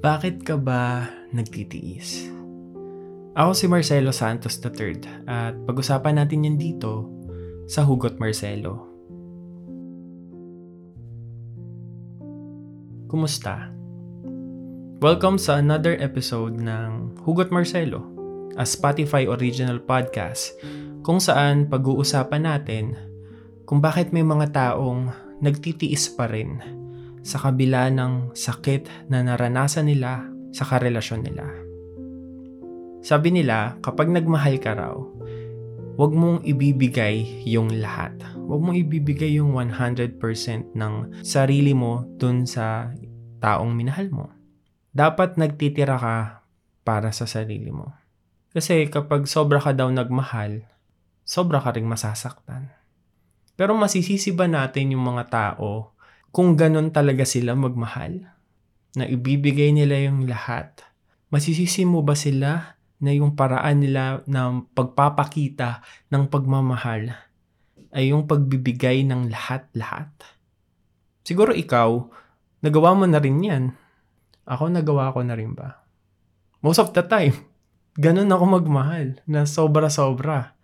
Bakit 0.00 0.48
ka 0.48 0.56
ba 0.56 1.12
nagtitiis? 1.28 2.32
Ako 3.36 3.52
si 3.52 3.68
Marcelo 3.68 4.16
Santos 4.16 4.56
III 4.56 5.28
at 5.28 5.52
pag-usapan 5.68 6.16
natin 6.16 6.48
yan 6.48 6.56
dito 6.56 7.04
sa 7.68 7.84
Hugot 7.84 8.16
Marcelo. 8.16 8.88
Kumusta? 13.12 13.68
Welcome 15.04 15.36
sa 15.36 15.60
another 15.60 16.00
episode 16.00 16.56
ng 16.56 17.20
Hugot 17.20 17.52
Marcelo, 17.52 18.00
a 18.56 18.64
Spotify 18.64 19.28
original 19.28 19.84
podcast 19.84 20.56
kung 21.04 21.20
saan 21.20 21.68
pag-uusapan 21.68 22.48
natin 22.48 22.96
kung 23.68 23.84
bakit 23.84 24.16
may 24.16 24.24
mga 24.24 24.48
taong 24.48 25.12
nagtitiis 25.44 26.08
pa 26.16 26.24
rin 26.24 26.80
sa 27.20 27.38
kabila 27.40 27.92
ng 27.92 28.32
sakit 28.32 29.12
na 29.12 29.24
naranasan 29.24 29.88
nila 29.88 30.24
sa 30.50 30.66
karelasyon 30.66 31.22
nila. 31.24 31.46
Sabi 33.00 33.32
nila, 33.32 33.80
kapag 33.80 34.12
nagmahal 34.12 34.60
ka 34.60 34.76
raw, 34.76 34.96
huwag 35.96 36.12
mong 36.12 36.44
ibibigay 36.44 37.44
yung 37.48 37.80
lahat. 37.80 38.12
Huwag 38.36 38.60
mong 38.60 38.76
ibibigay 38.76 39.40
yung 39.40 39.56
100% 39.56 40.20
ng 40.76 40.94
sarili 41.24 41.72
mo 41.72 42.04
dun 42.20 42.44
sa 42.44 42.92
taong 43.40 43.72
minahal 43.72 44.12
mo. 44.12 44.26
Dapat 44.92 45.40
nagtitira 45.40 45.96
ka 45.96 46.16
para 46.84 47.14
sa 47.14 47.24
sarili 47.24 47.72
mo. 47.72 47.94
Kasi 48.50 48.90
kapag 48.90 49.30
sobra 49.30 49.62
ka 49.62 49.70
daw 49.70 49.88
nagmahal, 49.88 50.66
sobra 51.22 51.62
ka 51.62 51.70
ring 51.72 51.86
masasaktan. 51.86 52.68
Pero 53.54 53.76
masisisi 53.78 54.34
ba 54.34 54.50
natin 54.50 54.96
yung 54.96 55.04
mga 55.04 55.24
tao 55.30 55.94
kung 56.30 56.54
ganun 56.54 56.94
talaga 56.94 57.26
sila 57.26 57.58
magmahal? 57.58 58.26
Na 58.94 59.06
ibibigay 59.06 59.70
nila 59.70 59.98
yung 60.10 60.26
lahat? 60.26 60.82
Masisisi 61.30 61.86
mo 61.86 62.02
ba 62.02 62.18
sila 62.18 62.78
na 62.98 63.10
yung 63.14 63.38
paraan 63.38 63.82
nila 63.82 64.22
ng 64.26 64.74
pagpapakita 64.74 65.82
ng 66.10 66.26
pagmamahal 66.26 67.14
ay 67.94 68.14
yung 68.14 68.26
pagbibigay 68.26 69.06
ng 69.06 69.30
lahat-lahat? 69.30 70.10
Siguro 71.22 71.54
ikaw, 71.54 72.10
nagawa 72.62 72.94
mo 72.98 73.06
na 73.06 73.22
rin 73.22 73.38
yan. 73.42 73.64
Ako 74.46 74.70
nagawa 74.70 75.14
ko 75.14 75.22
na 75.22 75.38
rin 75.38 75.54
ba? 75.54 75.86
Most 76.62 76.82
of 76.82 76.90
the 76.90 77.06
time, 77.06 77.34
ganun 77.96 78.30
ako 78.30 78.60
magmahal 78.60 79.18
na 79.26 79.46
sobra-sobra. 79.46 80.58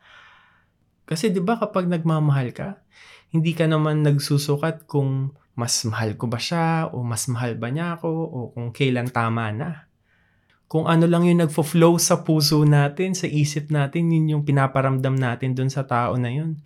Kasi 1.07 1.31
'di 1.31 1.39
ba 1.41 1.55
kapag 1.57 1.87
nagmamahal 1.87 2.51
ka, 2.51 2.83
hindi 3.31 3.55
ka 3.55 3.71
naman 3.71 4.03
nagsusukat 4.03 4.91
kung 4.91 5.35
mas 5.57 5.83
mahal 5.89 6.21
ko 6.21 6.29
ba 6.29 6.37
siya 6.37 6.93
o 6.93 7.01
mas 7.01 7.25
mahal 7.33 7.57
ba 7.57 7.73
niya 7.73 7.97
ako 7.97 8.09
o 8.13 8.39
kung 8.53 8.71
kailan 8.77 9.09
tama 9.09 9.49
na. 9.57 9.89
Kung 10.69 10.85
ano 10.85 11.09
lang 11.09 11.25
yung 11.25 11.41
nagfo-flow 11.41 11.97
sa 11.97 12.21
puso 12.27 12.61
natin, 12.69 13.17
sa 13.17 13.25
isip 13.25 13.73
natin, 13.73 14.13
yun 14.13 14.37
yung 14.37 14.43
pinaparamdam 14.45 15.17
natin 15.17 15.57
dun 15.57 15.73
sa 15.73 15.89
tao 15.89 16.19
na 16.21 16.29
yun. 16.29 16.61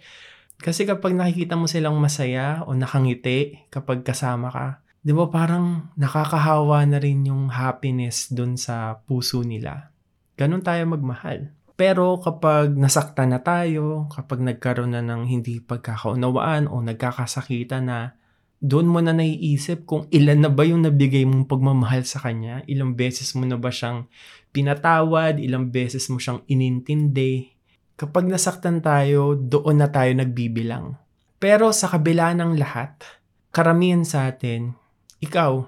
Kasi 0.60 0.84
kapag 0.84 1.14
nakikita 1.14 1.55
mo 1.55 1.70
silang 1.70 1.97
masaya 2.02 2.66
o 2.66 2.74
nakangiti 2.74 3.64
kapag 3.72 4.02
kasama 4.02 4.50
ka, 4.52 4.69
di 5.00 5.12
ba 5.14 5.28
parang 5.30 5.88
nakakahawa 5.97 6.84
na 6.84 6.98
rin 7.00 7.28
yung 7.28 7.48
happiness 7.48 8.28
dun 8.32 8.58
sa 8.58 9.00
puso 9.06 9.41
nila. 9.47 9.92
Ganon 10.36 10.64
tayo 10.64 10.84
magmahal. 10.88 11.52
Pero 11.80 12.20
kapag 12.20 12.77
nasaktan 12.77 13.32
na 13.32 13.41
tayo, 13.41 14.04
kapag 14.12 14.44
nagkaroon 14.44 14.92
na 14.92 15.00
ng 15.00 15.25
hindi 15.25 15.64
pagkakaunawaan 15.64 16.69
o 16.69 16.84
nagkakasakitan 16.84 17.88
na, 17.88 18.19
doon 18.61 18.92
mo 18.92 19.00
na 19.00 19.16
naiisip 19.16 19.89
kung 19.89 20.05
ilan 20.12 20.44
na 20.44 20.53
ba 20.53 20.69
yung 20.69 20.84
nabigay 20.84 21.25
mong 21.25 21.48
pagmamahal 21.48 22.05
sa 22.05 22.20
kanya, 22.20 22.61
ilang 22.69 22.92
beses 22.92 23.33
mo 23.33 23.48
na 23.48 23.56
ba 23.56 23.72
siyang 23.72 24.05
pinatawad, 24.53 25.41
ilang 25.41 25.72
beses 25.72 26.12
mo 26.12 26.20
siyang 26.20 26.44
inintindi. 26.44 27.56
Kapag 27.97 28.28
nasaktan 28.28 28.84
tayo, 28.84 29.33
doon 29.33 29.81
na 29.81 29.88
tayo 29.88 30.12
nagbibilang. 30.12 31.00
Pero 31.41 31.72
sa 31.72 31.88
kabila 31.88 32.37
ng 32.37 32.60
lahat, 32.60 33.00
karamihan 33.49 34.04
sa 34.04 34.28
atin, 34.28 34.76
ikaw, 35.25 35.65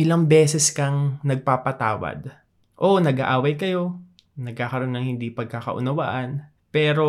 ilang 0.00 0.24
beses 0.24 0.72
kang 0.72 1.20
nagpapatawad. 1.20 2.32
O 2.80 3.04
nag-aaway 3.04 3.60
kayo, 3.60 4.00
nagkakaroon 4.40 4.96
ng 4.96 5.04
hindi 5.04 5.28
pagkakaunawaan. 5.28 6.48
Pero 6.72 7.08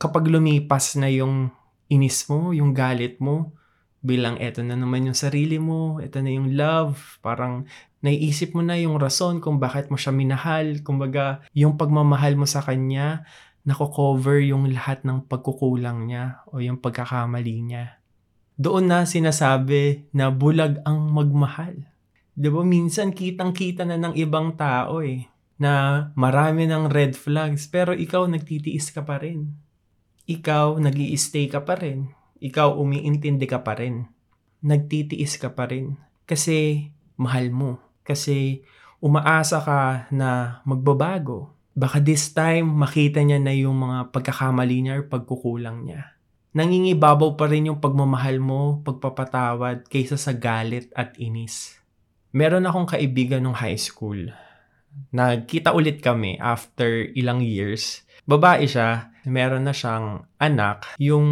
kapag 0.00 0.32
lumipas 0.32 0.96
na 0.96 1.12
yung 1.12 1.52
inis 1.92 2.24
mo, 2.32 2.56
yung 2.56 2.72
galit 2.72 3.20
mo, 3.20 3.52
bilang 4.06 4.38
eto 4.38 4.62
na 4.62 4.78
naman 4.78 5.10
yung 5.10 5.18
sarili 5.18 5.58
mo, 5.58 5.98
eto 5.98 6.22
na 6.22 6.30
yung 6.30 6.54
love, 6.54 7.18
parang 7.18 7.66
naiisip 8.06 8.54
mo 8.54 8.62
na 8.62 8.78
yung 8.78 9.02
rason 9.02 9.42
kung 9.42 9.58
bakit 9.58 9.90
mo 9.90 9.98
siya 9.98 10.14
minahal, 10.14 10.78
kumbaga 10.86 11.42
yung 11.50 11.74
pagmamahal 11.74 12.38
mo 12.38 12.46
sa 12.46 12.62
kanya, 12.62 13.26
nako-cover 13.66 14.38
yung 14.46 14.70
lahat 14.70 15.02
ng 15.02 15.26
pagkukulang 15.26 16.06
niya 16.06 16.46
o 16.54 16.62
yung 16.62 16.78
pagkakamali 16.78 17.56
niya. 17.66 17.98
Doon 18.54 18.88
na 18.88 19.02
sinasabi 19.04 20.08
na 20.14 20.30
bulag 20.30 20.80
ang 20.86 21.10
magmahal. 21.12 21.76
'Di 22.32 22.48
ba 22.48 22.62
minsan 22.64 23.12
kitang-kita 23.12 23.84
na 23.84 24.00
ng 24.00 24.14
ibang 24.16 24.56
tao 24.56 25.04
eh 25.04 25.28
na 25.56 26.06
marami 26.16 26.68
ng 26.68 26.88
red 26.92 27.16
flags 27.16 27.68
pero 27.68 27.92
ikaw 27.92 28.24
nagtitiis 28.28 28.92
ka 28.92 29.04
pa 29.04 29.20
rin. 29.20 29.56
Ikaw 30.24 30.80
nag 30.80 30.96
stay 31.20 31.52
ka 31.52 31.64
pa 31.64 31.76
rin. 31.76 32.15
Ikaw 32.42 32.76
umiintindi 32.76 33.46
ka 33.48 33.64
pa 33.64 33.76
rin. 33.78 34.06
Nagtitiis 34.64 35.36
ka 35.40 35.52
pa 35.52 35.68
rin. 35.70 35.96
Kasi 36.28 36.88
mahal 37.16 37.52
mo. 37.52 37.80
Kasi 38.02 38.62
umaasa 39.00 39.62
ka 39.62 40.10
na 40.12 40.60
magbabago. 40.68 41.54
Baka 41.76 42.00
this 42.00 42.32
time 42.32 42.72
makita 42.72 43.20
niya 43.20 43.36
na 43.36 43.52
yung 43.52 43.76
mga 43.76 44.10
pagkakamali 44.12 44.76
niya 44.80 45.00
or 45.00 45.04
pagkukulang 45.08 45.84
niya. 45.84 46.16
Nangingibabaw 46.56 47.36
pa 47.36 47.52
rin 47.52 47.68
yung 47.68 47.84
pagmamahal 47.84 48.40
mo, 48.40 48.80
pagpapatawad 48.80 49.84
kaysa 49.92 50.16
sa 50.16 50.32
galit 50.32 50.88
at 50.96 51.12
inis. 51.20 51.76
Meron 52.32 52.64
akong 52.64 52.96
kaibigan 52.96 53.44
nung 53.44 53.56
high 53.56 53.76
school 53.76 54.32
nagkita 55.12 55.72
ulit 55.76 56.00
kami 56.00 56.40
after 56.40 57.08
ilang 57.12 57.44
years. 57.44 58.04
Babae 58.26 58.66
siya, 58.66 59.12
meron 59.26 59.66
na 59.66 59.74
siyang 59.74 60.24
anak. 60.38 60.86
Yung 61.02 61.28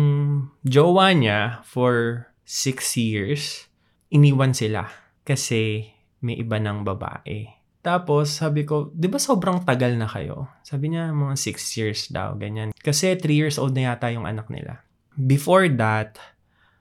jowa 0.66 1.15
niya 1.15 1.62
for 1.62 2.27
six 2.43 2.99
years, 2.99 3.71
iniwan 4.10 4.53
sila 4.53 4.91
kasi 5.25 5.94
may 6.21 6.37
iba 6.37 6.59
ng 6.59 6.83
babae. 6.83 7.54
Tapos 7.84 8.41
sabi 8.41 8.65
ko, 8.65 8.88
di 8.97 9.12
ba 9.12 9.21
sobrang 9.21 9.60
tagal 9.60 9.93
na 9.94 10.09
kayo? 10.09 10.49
Sabi 10.65 10.97
niya, 10.97 11.12
mga 11.12 11.37
6 11.37 11.78
years 11.81 12.00
daw, 12.09 12.33
ganyan. 12.33 12.72
Kasi 12.81 13.12
3 13.12 13.28
years 13.28 13.60
old 13.60 13.77
na 13.77 13.93
yata 13.93 14.09
yung 14.09 14.25
anak 14.25 14.49
nila. 14.49 14.81
Before 15.21 15.69
that, 15.77 16.16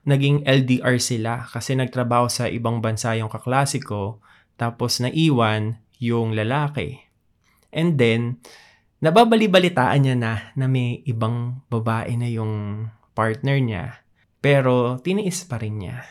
naging 0.08 0.48
LDR 0.48 0.96
sila 0.96 1.44
kasi 1.44 1.76
nagtrabaho 1.76 2.32
sa 2.32 2.48
ibang 2.48 2.80
bansa 2.80 3.12
yung 3.20 3.28
kaklasiko. 3.28 4.24
Tapos 4.56 4.96
naiwan, 5.04 5.76
yung 6.00 6.32
lalaki. 6.32 7.04
And 7.68 8.00
then, 8.00 8.40
nababali-balitaan 9.04 10.00
niya 10.00 10.16
na 10.16 10.32
na 10.56 10.64
may 10.64 11.04
ibang 11.04 11.60
babae 11.68 12.16
na 12.16 12.24
yung 12.32 12.88
partner 13.12 13.60
niya. 13.60 13.84
Pero 14.40 14.96
tiniis 15.04 15.44
pa 15.44 15.60
rin 15.60 15.84
niya. 15.84 16.08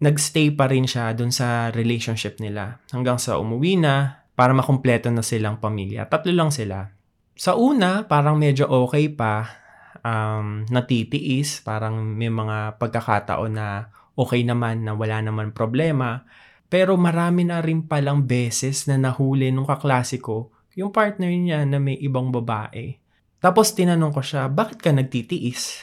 Nagstay 0.00 0.56
pa 0.56 0.64
rin 0.72 0.88
siya 0.88 1.12
dun 1.12 1.28
sa 1.28 1.68
relationship 1.68 2.40
nila 2.40 2.80
hanggang 2.88 3.20
sa 3.20 3.36
umuwi 3.36 3.76
na 3.76 4.24
para 4.32 4.56
makumpleto 4.56 5.12
na 5.12 5.20
silang 5.20 5.60
pamilya. 5.60 6.08
Tatlo 6.08 6.32
lang 6.32 6.48
sila. 6.48 6.88
Sa 7.36 7.60
una, 7.60 8.08
parang 8.08 8.40
medyo 8.40 8.68
okay 8.72 9.12
pa. 9.12 9.60
Um, 10.04 10.68
natitiis. 10.68 11.60
Parang 11.64 12.00
may 12.00 12.28
mga 12.28 12.80
pagkakataon 12.80 13.52
na 13.52 13.92
okay 14.16 14.44
naman, 14.44 14.84
na 14.84 14.96
wala 14.96 15.20
naman 15.20 15.52
problema. 15.56 16.24
Pero 16.68 16.96
marami 16.96 17.46
na 17.46 17.60
rin 17.60 17.84
palang 17.84 18.24
beses 18.26 18.88
na 18.90 18.98
nahuli 18.98 19.52
nung 19.52 19.68
kaklasiko 19.68 20.53
yung 20.74 20.90
partner 20.90 21.30
niya 21.30 21.62
na 21.66 21.78
may 21.78 21.98
ibang 21.98 22.34
babae. 22.34 22.98
Tapos 23.38 23.74
tinanong 23.74 24.12
ko 24.14 24.22
siya, 24.22 24.50
bakit 24.50 24.82
ka 24.82 24.90
nagtitiis? 24.90 25.82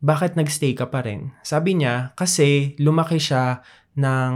Bakit 0.00 0.36
nagstay 0.36 0.72
ka 0.72 0.88
pa 0.88 1.04
rin? 1.04 1.32
Sabi 1.44 1.76
niya, 1.76 2.16
kasi 2.16 2.76
lumaki 2.80 3.20
siya 3.20 3.60
ng 3.96 4.32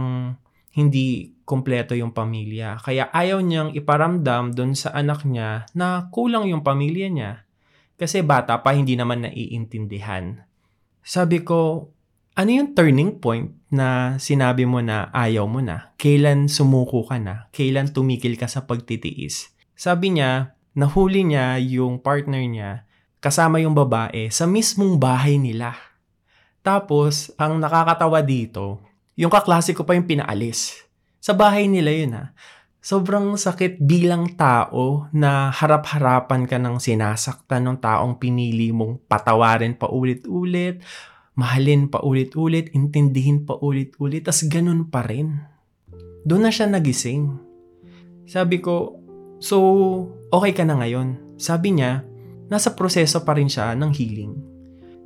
hindi 0.75 1.35
kompleto 1.47 1.95
yung 1.95 2.11
pamilya. 2.11 2.81
Kaya 2.81 3.09
ayaw 3.13 3.39
niyang 3.39 3.71
iparamdam 3.71 4.51
doon 4.51 4.75
sa 4.75 4.91
anak 4.91 5.23
niya 5.23 5.69
na 5.77 6.11
kulang 6.11 6.49
yung 6.51 6.65
pamilya 6.65 7.07
niya. 7.07 7.31
Kasi 7.95 8.21
bata 8.25 8.59
pa 8.59 8.75
hindi 8.75 8.99
naman 8.99 9.23
naiintindihan. 9.23 10.43
Sabi 10.99 11.47
ko, 11.47 11.91
ano 12.35 12.49
yung 12.51 12.75
turning 12.75 13.23
point 13.23 13.55
na 13.71 14.19
sinabi 14.19 14.67
mo 14.67 14.83
na 14.83 15.07
ayaw 15.15 15.47
mo 15.47 15.63
na? 15.63 15.95
Kailan 15.95 16.51
sumuko 16.51 17.07
ka 17.07 17.15
na? 17.23 17.47
Kailan 17.55 17.95
tumigil 17.95 18.35
ka 18.35 18.51
sa 18.51 18.67
pagtitiis? 18.67 19.54
Sabi 19.75 20.15
niya, 20.15 20.55
nahuli 20.71 21.27
niya 21.27 21.59
yung 21.59 21.99
partner 21.99 22.43
niya 22.47 22.71
kasama 23.19 23.59
yung 23.59 23.75
babae 23.75 24.31
sa 24.31 24.47
mismong 24.47 24.95
bahay 24.95 25.35
nila. 25.35 25.75
Tapos, 26.63 27.29
ang 27.35 27.59
nakakatawa 27.59 28.23
dito, 28.23 28.79
yung 29.19 29.29
kaklase 29.29 29.75
ko 29.75 29.83
pa 29.83 29.99
yung 29.99 30.07
pinaalis. 30.07 30.85
Sa 31.19 31.35
bahay 31.35 31.67
nila 31.67 31.91
yun 31.91 32.15
ha. 32.15 32.31
sobrang 32.85 33.33
sakit 33.33 33.81
bilang 33.81 34.37
tao 34.37 35.09
na 35.09 35.49
harap-harapan 35.49 36.45
ka 36.45 36.61
ng 36.61 36.77
sinasaktan 36.77 37.65
ng 37.65 37.77
taong 37.81 38.21
pinili 38.21 38.69
mong 38.69 39.09
patawarin 39.09 39.73
pa 39.73 39.89
ulit-ulit, 39.89 40.85
mahalin 41.33 41.89
pa 41.89 42.05
ulit-ulit, 42.05 42.69
intindihin 42.77 43.41
pa 43.41 43.57
ulit-ulit, 43.57 44.21
tas 44.21 44.45
ganun 44.45 44.85
pa 44.87 45.01
rin. 45.01 45.41
Doon 46.29 46.45
na 46.45 46.53
siya 46.53 46.69
nagising. 46.69 47.41
Sabi 48.29 48.61
ko, 48.61 49.04
so 49.45 49.57
okay 50.33 50.57
ka 50.57 50.65
na 50.65 50.81
ngayon? 50.81 51.37
Sabi 51.37 51.77
niya, 51.77 52.01
nasa 52.49 52.73
proseso 52.73 53.21
pa 53.21 53.37
rin 53.37 53.45
siya 53.45 53.77
ng 53.77 53.93
healing. 53.93 54.33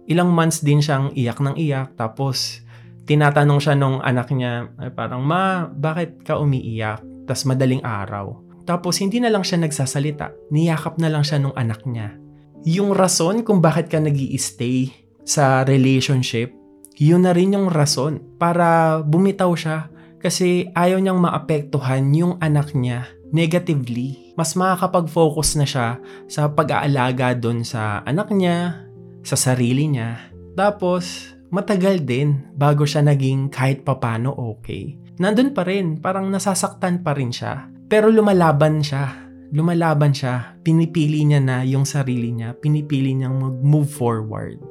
Ilang 0.08 0.32
months 0.32 0.64
din 0.64 0.80
siyang 0.80 1.12
iyak 1.12 1.44
ng 1.44 1.60
iyak, 1.60 2.00
tapos 2.00 2.64
tinatanong 3.04 3.60
siya 3.60 3.76
nung 3.76 4.00
anak 4.00 4.32
niya, 4.32 4.72
ay 4.80 4.96
parang, 4.96 5.22
Ma, 5.22 5.68
bakit 5.68 6.24
ka 6.24 6.40
umiiyak? 6.40 7.04
tas 7.30 7.46
madaling 7.46 7.86
araw. 7.86 8.34
Tapos 8.66 8.98
hindi 8.98 9.22
na 9.22 9.30
lang 9.30 9.46
siya 9.46 9.62
nagsasalita, 9.62 10.34
niyakap 10.50 10.98
na 10.98 11.14
lang 11.14 11.22
siya 11.22 11.38
nung 11.38 11.54
anak 11.54 11.86
niya. 11.86 12.18
Yung 12.66 12.98
rason 12.98 13.46
kung 13.46 13.62
bakit 13.62 13.86
ka 13.86 14.02
nag 14.02 14.18
stay 14.42 14.90
sa 15.22 15.62
relationship, 15.62 16.50
yun 16.98 17.22
na 17.22 17.38
rin 17.38 17.54
yung 17.54 17.70
rason 17.70 18.18
para 18.42 19.00
bumitaw 19.06 19.54
siya 19.54 19.94
kasi 20.18 20.74
ayaw 20.74 20.98
niyang 20.98 21.22
maapektuhan 21.22 22.10
yung 22.18 22.42
anak 22.42 22.74
niya 22.74 23.06
negatively. 23.30 24.29
Mas 24.40 24.56
makakapag-focus 24.56 25.60
na 25.60 25.68
siya 25.68 26.00
sa 26.32 26.48
pag-aalaga 26.48 27.36
doon 27.36 27.68
sa 27.68 28.00
anak 28.08 28.32
niya, 28.32 28.88
sa 29.28 29.36
sarili 29.36 29.92
niya. 29.92 30.32
Tapos, 30.56 31.36
matagal 31.52 32.08
din 32.08 32.48
bago 32.56 32.88
siya 32.88 33.04
naging 33.04 33.52
kahit 33.52 33.84
papano 33.84 34.32
okay 34.32 34.96
nandun 35.20 35.52
pa 35.52 35.68
rin, 35.68 36.00
parang 36.00 36.32
nasasaktan 36.32 37.04
pa 37.04 37.14
rin 37.14 37.30
siya. 37.30 37.68
Pero 37.92 38.08
lumalaban 38.10 38.80
siya. 38.80 39.28
Lumalaban 39.52 40.16
siya. 40.16 40.56
Pinipili 40.64 41.28
niya 41.28 41.44
na 41.44 41.62
yung 41.68 41.84
sarili 41.84 42.32
niya. 42.32 42.56
Pinipili 42.56 43.14
niyang 43.14 43.38
mag-move 43.38 43.92
forward. 43.92 44.64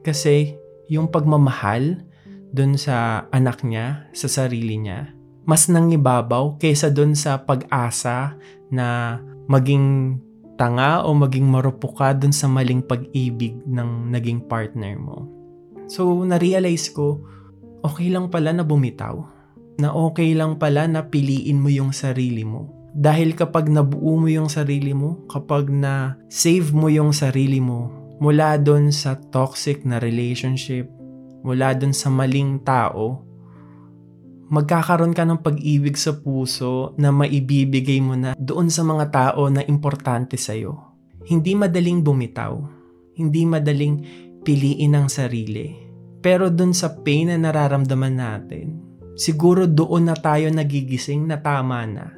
Kasi 0.00 0.56
yung 0.88 1.12
pagmamahal 1.12 2.00
dun 2.50 2.74
sa 2.74 3.28
anak 3.30 3.62
niya, 3.62 4.10
sa 4.16 4.26
sarili 4.26 4.80
niya, 4.80 5.12
mas 5.44 5.66
nangibabaw 5.68 6.60
kaysa 6.60 6.92
dun 6.92 7.16
sa 7.16 7.40
pag-asa 7.40 8.36
na 8.70 9.18
maging 9.50 10.18
tanga 10.60 11.02
o 11.08 11.16
maging 11.16 11.48
marupuka 11.48 12.12
dun 12.12 12.36
sa 12.36 12.46
maling 12.46 12.84
pag-ibig 12.84 13.56
ng 13.64 14.12
naging 14.12 14.44
partner 14.44 15.00
mo. 15.00 15.24
So, 15.88 16.22
na-realize 16.22 16.92
ko, 16.92 17.24
okay 17.80 18.12
lang 18.12 18.28
pala 18.28 18.52
na 18.52 18.62
bumitaw 18.62 19.40
na 19.80 19.96
okay 19.96 20.36
lang 20.36 20.60
pala 20.60 20.84
na 20.84 21.08
piliin 21.08 21.56
mo 21.56 21.72
yung 21.72 21.96
sarili 21.96 22.44
mo. 22.44 22.68
Dahil 22.92 23.32
kapag 23.32 23.72
nabuo 23.72 24.20
mo 24.20 24.28
yung 24.28 24.52
sarili 24.52 24.92
mo, 24.92 25.24
kapag 25.32 25.72
na 25.72 26.20
save 26.28 26.76
mo 26.76 26.92
yung 26.92 27.16
sarili 27.16 27.56
mo 27.56 27.88
mula 28.20 28.60
doon 28.60 28.92
sa 28.92 29.16
toxic 29.16 29.88
na 29.88 29.96
relationship, 29.96 30.84
mula 31.40 31.72
doon 31.72 31.96
sa 31.96 32.12
maling 32.12 32.60
tao, 32.60 33.24
magkakaroon 34.50 35.14
ka 35.14 35.22
ng 35.22 35.40
pag-ibig 35.46 35.94
sa 35.94 36.18
puso 36.18 36.98
na 36.98 37.14
maibibigay 37.14 38.02
mo 38.02 38.18
na 38.18 38.34
doon 38.34 38.66
sa 38.66 38.82
mga 38.82 39.06
tao 39.14 39.46
na 39.46 39.62
importante 39.62 40.34
sa'yo. 40.34 40.74
Hindi 41.30 41.54
madaling 41.54 42.02
bumitaw. 42.02 42.58
Hindi 43.14 43.46
madaling 43.46 43.96
piliin 44.42 44.98
ang 44.98 45.06
sarili. 45.06 45.70
Pero 46.18 46.50
doon 46.50 46.74
sa 46.74 46.98
pain 46.98 47.30
na 47.30 47.38
nararamdaman 47.38 48.14
natin, 48.18 48.66
siguro 49.14 49.70
doon 49.70 50.10
na 50.10 50.16
tayo 50.18 50.50
nagigising 50.50 51.30
na 51.30 51.38
tama 51.38 51.86
na. 51.86 52.10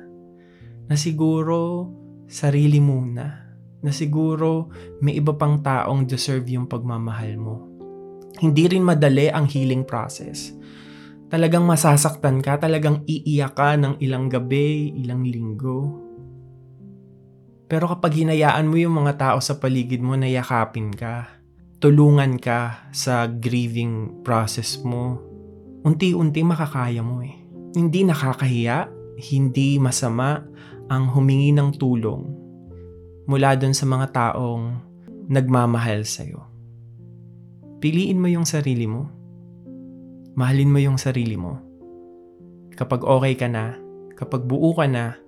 Na 0.88 0.96
siguro 0.96 1.86
sarili 2.24 2.80
muna. 2.80 3.44
Na 3.84 3.92
siguro 3.92 4.72
may 5.04 5.20
iba 5.20 5.36
pang 5.36 5.60
taong 5.60 6.08
deserve 6.08 6.48
yung 6.48 6.64
pagmamahal 6.64 7.36
mo. 7.36 7.56
Hindi 8.40 8.72
rin 8.72 8.88
madali 8.88 9.28
ang 9.28 9.44
healing 9.44 9.84
process. 9.84 10.56
Talagang 11.32 11.64
masasaktan 11.64 12.44
ka, 12.44 12.60
talagang 12.60 13.08
iiyak 13.08 13.56
ka 13.56 13.72
ng 13.80 13.96
ilang 14.04 14.28
gabi, 14.28 14.92
ilang 15.00 15.24
linggo. 15.24 15.96
Pero 17.72 17.88
kapag 17.88 18.20
hinayaan 18.20 18.68
mo 18.68 18.76
yung 18.76 19.00
mga 19.00 19.16
tao 19.16 19.38
sa 19.40 19.56
paligid 19.56 20.04
mo 20.04 20.12
na 20.12 20.28
yakapin 20.28 20.92
ka, 20.92 21.40
tulungan 21.80 22.36
ka 22.36 22.84
sa 22.92 23.24
grieving 23.24 24.20
process 24.20 24.76
mo, 24.84 25.16
unti-unti 25.88 26.44
makakaya 26.44 27.00
mo 27.00 27.24
eh. 27.24 27.32
Hindi 27.72 28.04
nakakahiya, 28.04 28.92
hindi 29.32 29.80
masama 29.80 30.44
ang 30.92 31.08
humingi 31.16 31.56
ng 31.56 31.80
tulong 31.80 32.22
mula 33.24 33.56
dun 33.56 33.72
sa 33.72 33.88
mga 33.88 34.06
taong 34.12 34.64
nagmamahal 35.32 36.04
sa'yo. 36.04 36.44
Piliin 37.80 38.20
mo 38.20 38.28
yung 38.28 38.44
sarili 38.44 38.84
mo. 38.84 39.21
Mahalin 40.32 40.72
mo 40.72 40.80
yung 40.80 40.96
sarili 40.96 41.36
mo. 41.36 41.60
Kapag 42.72 43.04
okay 43.04 43.36
ka 43.36 43.52
na, 43.52 43.76
kapag 44.16 44.48
buo 44.48 44.72
ka 44.72 44.88
na, 44.88 45.20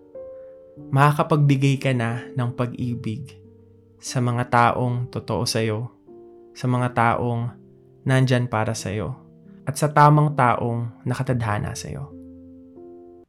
makakapagbigay 0.91 1.77
ka 1.77 1.93
na 1.93 2.25
ng 2.33 2.51
pag-ibig 2.57 3.37
sa 4.01 4.25
mga 4.25 4.49
taong 4.49 5.13
totoo 5.13 5.45
sa'yo, 5.45 5.93
sa 6.57 6.67
mga 6.67 6.89
taong 6.97 7.53
nandyan 8.09 8.49
para 8.49 8.73
sa'yo 8.73 9.25
at 9.65 9.77
sa 9.81 9.93
tamang 9.93 10.37
taong 10.37 11.05
nakatadhana 11.09 11.73
sa 11.73 11.89
iyo. 11.89 12.13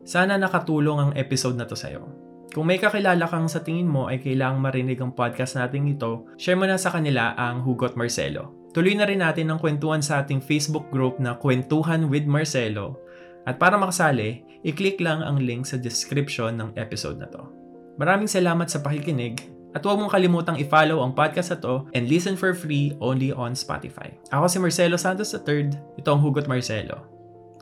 Sana 0.05 0.37
nakatulong 0.37 0.99
ang 0.99 1.11
episode 1.17 1.57
na 1.57 1.65
to 1.65 1.73
sa 1.73 1.89
iyo. 1.89 2.05
Kung 2.51 2.71
may 2.71 2.79
kakilala 2.79 3.27
kang 3.27 3.51
sa 3.51 3.63
tingin 3.63 3.89
mo 3.89 4.07
ay 4.07 4.23
kailangang 4.23 4.63
marinig 4.63 4.99
ang 5.03 5.11
podcast 5.11 5.59
natin 5.59 5.91
ito, 5.91 6.23
share 6.39 6.55
mo 6.55 6.63
na 6.63 6.79
sa 6.79 6.93
kanila 6.93 7.35
ang 7.35 7.67
Hugot 7.67 7.99
Marcelo. 7.99 8.64
Tuloy 8.75 8.91
na 8.99 9.07
rin 9.07 9.23
natin 9.23 9.47
ang 9.47 9.55
kwentuhan 9.55 10.03
sa 10.03 10.19
ating 10.19 10.43
Facebook 10.43 10.91
group 10.91 11.15
na 11.15 11.39
Kwentuhan 11.39 12.11
with 12.11 12.27
Marcelo. 12.27 12.99
At 13.47 13.55
para 13.55 13.79
makasali, 13.79 14.43
i-click 14.67 14.99
lang 14.99 15.23
ang 15.23 15.39
link 15.39 15.63
sa 15.63 15.79
description 15.79 16.59
ng 16.59 16.75
episode 16.75 17.15
na 17.15 17.31
to. 17.31 17.47
Maraming 17.95 18.27
salamat 18.27 18.67
sa 18.67 18.83
pakikinig 18.83 19.47
at 19.71 19.79
huwag 19.79 19.95
mong 19.95 20.11
kalimutang 20.11 20.59
i-follow 20.59 20.99
ang 20.99 21.15
podcast 21.15 21.55
na 21.55 21.59
to 21.63 21.87
and 21.95 22.11
listen 22.11 22.35
for 22.35 22.51
free 22.51 22.91
only 22.99 23.31
on 23.31 23.55
Spotify. 23.55 24.11
Ako 24.35 24.51
si 24.51 24.59
Marcelo 24.59 24.99
Santos 24.99 25.31
III. 25.31 25.71
Ito 25.95 26.09
ang 26.11 26.19
Hugot 26.19 26.51
Marcelo. 26.51 27.07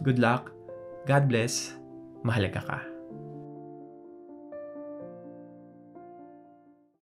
Good 0.01 0.17
luck. 0.17 0.49
God 1.05 1.29
bless. 1.29 1.77
Mahalaga 2.25 2.65
ka. 2.65 2.92